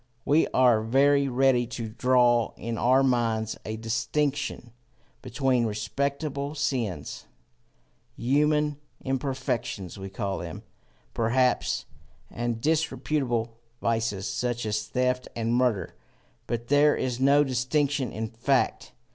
[0.25, 4.71] We are very ready to draw in our minds a distinction
[5.21, 7.25] between respectable sins
[8.17, 10.63] human imperfections we call them,
[11.13, 11.85] perhaps
[12.31, 15.93] and disreputable vices, such as theft and murder;
[16.47, 18.93] but there is no such distinction in fact.